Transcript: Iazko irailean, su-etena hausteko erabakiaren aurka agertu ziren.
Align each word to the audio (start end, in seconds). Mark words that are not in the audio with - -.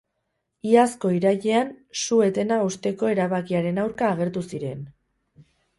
Iazko 0.69 1.11
irailean, 1.17 1.69
su-etena 2.05 2.59
hausteko 2.65 3.13
erabakiaren 3.17 3.81
aurka 3.87 4.13
agertu 4.17 4.49
ziren. 4.53 4.87